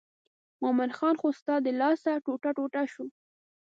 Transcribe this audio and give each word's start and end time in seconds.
مومن 0.61 0.89
خان 0.97 1.15
خو 1.21 1.27
ستا 1.39 1.55
د 1.65 1.67
لاسه 1.79 2.11
ټوټه 2.25 2.51
ټوټه 2.57 2.83
شو. 2.91 3.05